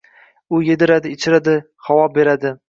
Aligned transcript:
U 0.53 0.61
yediradi, 0.67 1.11
ichiradi, 1.17 1.55
havo 1.89 2.09
beradi. 2.17 2.55